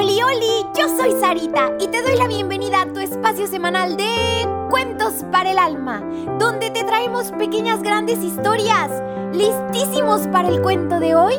Oli, 0.00 0.22
oli, 0.22 0.66
yo 0.78 0.88
soy 0.96 1.12
Sarita 1.20 1.72
y 1.78 1.86
te 1.88 2.00
doy 2.00 2.16
la 2.16 2.26
bienvenida 2.26 2.80
a 2.80 2.86
tu 2.90 3.00
espacio 3.00 3.46
semanal 3.46 3.98
de 3.98 4.48
Cuentos 4.70 5.26
para 5.30 5.50
el 5.50 5.58
Alma, 5.58 6.00
donde 6.38 6.70
te 6.70 6.84
traemos 6.84 7.32
pequeñas 7.32 7.82
grandes 7.82 8.24
historias. 8.24 8.90
¿Listísimos 9.34 10.22
para 10.28 10.48
el 10.48 10.62
cuento 10.62 11.00
de 11.00 11.14
hoy? 11.14 11.34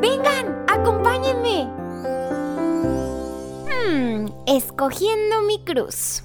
Vengan, 0.00 0.64
acompáñenme. 0.68 1.64
Hmm, 3.66 4.26
escogiendo 4.46 5.42
mi 5.42 5.64
cruz. 5.64 6.22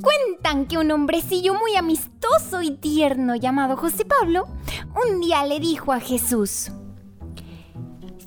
Cuentan 0.00 0.66
que 0.66 0.78
un 0.78 0.92
hombrecillo 0.92 1.54
muy 1.54 1.74
amistoso 1.74 2.62
y 2.62 2.70
tierno 2.70 3.34
llamado 3.34 3.76
José 3.76 4.04
Pablo 4.04 4.46
un 4.94 5.20
día 5.20 5.44
le 5.44 5.58
dijo 5.58 5.92
a 5.92 5.98
Jesús, 5.98 6.70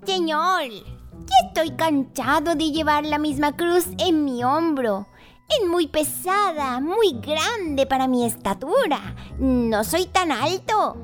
Señor, 0.05 0.69
ya 0.71 1.47
estoy 1.47 1.71
cansado 1.71 2.55
de 2.55 2.71
llevar 2.71 3.05
la 3.05 3.17
misma 3.17 3.55
cruz 3.55 3.87
en 3.97 4.25
mi 4.25 4.43
hombro. 4.43 5.07
Es 5.49 5.67
muy 5.67 5.87
pesada, 5.87 6.79
muy 6.79 7.19
grande 7.19 7.85
para 7.85 8.07
mi 8.07 8.25
estatura. 8.25 9.15
No 9.39 9.83
soy 9.83 10.05
tan 10.05 10.31
alto. 10.31 10.95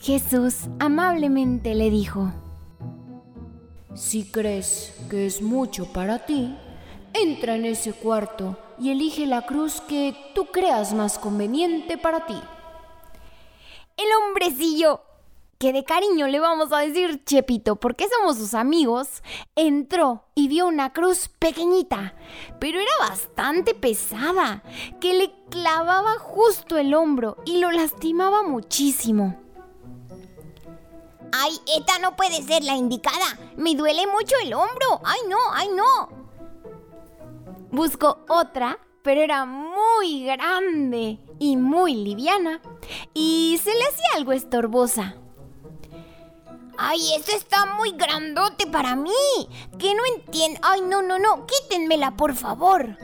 Jesús 0.00 0.68
amablemente 0.80 1.74
le 1.74 1.88
dijo, 1.90 2.32
Si 3.94 4.24
crees 4.30 4.94
que 5.08 5.26
es 5.26 5.40
mucho 5.40 5.92
para 5.92 6.26
ti, 6.26 6.56
entra 7.14 7.54
en 7.54 7.64
ese 7.64 7.92
cuarto 7.92 8.58
y 8.78 8.90
elige 8.90 9.26
la 9.26 9.42
cruz 9.46 9.80
que 9.80 10.14
tú 10.34 10.46
creas 10.46 10.92
más 10.92 11.18
conveniente 11.18 11.96
para 11.96 12.26
ti. 12.26 12.38
El 13.96 14.06
hombrecillo 14.20 15.00
que 15.64 15.72
de 15.72 15.82
cariño 15.82 16.28
le 16.28 16.40
vamos 16.40 16.70
a 16.74 16.80
decir 16.80 17.24
Chepito 17.24 17.76
porque 17.76 18.06
somos 18.06 18.36
sus 18.36 18.52
amigos, 18.52 19.22
entró 19.56 20.26
y 20.34 20.48
vio 20.48 20.66
una 20.66 20.92
cruz 20.92 21.30
pequeñita, 21.38 22.14
pero 22.60 22.78
era 22.78 22.90
bastante 23.00 23.72
pesada, 23.72 24.62
que 25.00 25.14
le 25.14 25.32
clavaba 25.48 26.18
justo 26.18 26.76
el 26.76 26.92
hombro 26.92 27.38
y 27.46 27.60
lo 27.60 27.70
lastimaba 27.70 28.42
muchísimo. 28.42 29.40
Ay, 31.32 31.58
esta 31.78 31.98
no 31.98 32.14
puede 32.14 32.42
ser 32.42 32.62
la 32.62 32.76
indicada. 32.76 33.38
Me 33.56 33.74
duele 33.74 34.06
mucho 34.06 34.36
el 34.42 34.52
hombro. 34.52 35.00
Ay, 35.02 35.20
no, 35.30 35.38
ay, 35.54 35.68
no. 35.74 36.10
Buscó 37.70 38.18
otra, 38.28 38.78
pero 39.00 39.22
era 39.22 39.46
muy 39.46 40.26
grande 40.26 41.20
y 41.38 41.56
muy 41.56 41.94
liviana, 41.94 42.60
y 43.14 43.58
se 43.64 43.72
le 43.72 43.84
hacía 43.84 44.08
algo 44.16 44.32
estorbosa. 44.32 45.16
Ay, 46.76 47.14
eso 47.14 47.32
está 47.32 47.66
muy 47.66 47.92
grandote 47.92 48.66
para 48.66 48.96
mí. 48.96 49.12
Que 49.78 49.94
no 49.94 50.02
entiendo. 50.16 50.60
Ay, 50.62 50.80
no, 50.82 51.02
no, 51.02 51.18
no. 51.18 51.46
Quítenmela, 51.46 52.16
por 52.16 52.34
favor. 52.34 52.96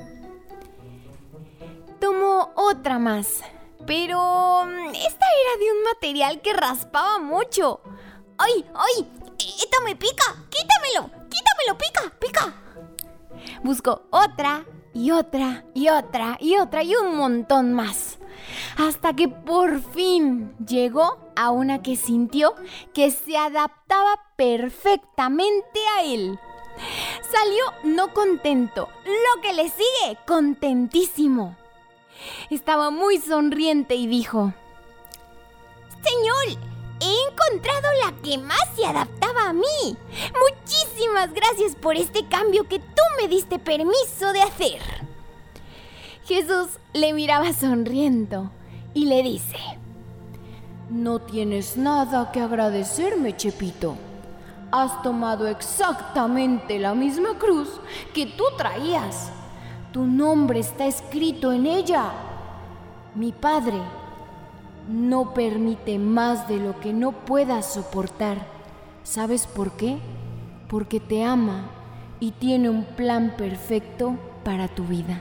Tomó 2.01 2.53
otra 2.55 2.99
más. 2.99 3.43
Pero 3.87 4.65
mm, 4.67 4.89
esta 4.95 5.27
era 5.27 5.59
de 5.59 5.73
un 5.73 5.83
material 5.85 6.41
que 6.41 6.53
raspaba 6.53 7.19
mucho. 7.19 7.81
¡Ay, 8.39 8.65
ay! 8.75 9.09
¡Esta 9.39 9.81
me 9.85 9.97
pica! 9.97 10.25
¡Quítamelo! 10.49 11.11
¡Quítamelo! 11.29 11.79
¡Pica! 11.79 12.13
¡Pica! 12.19 12.55
Buscó 13.63 14.07
otra 14.11 14.65
y 14.95 15.11
otra 15.11 15.65
y 15.75 15.89
otra 15.89 16.37
y 16.41 16.57
otra 16.57 16.83
y 16.83 16.95
un 16.95 17.17
montón 17.17 17.73
más. 17.73 18.20
Hasta 18.77 19.15
que 19.15 19.29
por 19.29 19.81
fin 19.81 20.55
llegó 20.65 21.19
a 21.37 21.51
una 21.51 21.83
que 21.83 21.97
sintió 21.97 22.55
que 22.95 23.11
se 23.11 23.37
adaptaba 23.37 24.21
perfectamente 24.37 25.81
a 25.99 26.05
él. 26.05 26.39
Salió 27.31 27.65
no 27.85 28.13
contento, 28.15 28.89
lo 29.05 29.43
que 29.43 29.53
le 29.53 29.69
sigue 29.69 30.19
contentísimo. 30.27 31.57
Estaba 32.51 32.91
muy 32.91 33.19
sonriente 33.19 33.95
y 33.95 34.07
dijo, 34.07 34.53
Señor, 36.03 36.63
he 37.01 37.31
encontrado 37.31 37.89
la 38.05 38.13
que 38.23 38.39
más 38.39 38.63
se 38.77 38.87
adaptaba 38.87 39.49
a 39.49 39.53
mí. 39.53 39.97
Muchísimas 40.49 41.33
gracias 41.33 41.75
por 41.75 41.97
este 41.97 42.27
cambio 42.27 42.69
que 42.69 42.79
tú 42.79 43.03
me 43.21 43.29
diste 43.29 43.59
permiso 43.59 44.33
de 44.33 44.43
hacer. 44.43 44.81
Jesús 46.25 46.79
le 46.93 47.13
miraba 47.13 47.53
sonriendo 47.53 48.51
y 48.95 49.07
le 49.07 49.23
dice, 49.23 49.57
No 50.89 51.21
tienes 51.21 51.77
nada 51.77 52.33
que 52.33 52.41
agradecerme, 52.41 53.37
Chepito. 53.37 53.97
Has 54.73 55.03
tomado 55.03 55.47
exactamente 55.47 56.79
la 56.79 56.95
misma 56.95 57.39
cruz 57.39 57.81
que 58.15 58.27
tú 58.27 58.45
traías. 58.57 59.33
Tu 59.93 60.05
nombre 60.05 60.61
está 60.61 60.87
escrito 60.87 61.53
en 61.53 61.67
ella. 61.67 62.13
Mi 63.15 63.33
Padre 63.33 63.81
no 64.89 65.35
permite 65.35 65.99
más 65.99 66.49
de 66.49 66.59
lo 66.59 66.79
que 66.79 66.93
no 66.93 67.13
puedas 67.13 67.73
soportar. 67.73 68.39
¿Sabes 69.03 69.47
por 69.47 69.73
qué? 69.73 69.99
Porque 70.69 71.01
te 71.01 71.25
ama 71.25 71.71
y 72.21 72.33
tiene 72.33 72.71
un 72.71 72.85
plan 72.85 73.35
perfecto 73.37 74.17
para 74.45 74.69
tu 74.69 74.85
vida. 74.85 75.21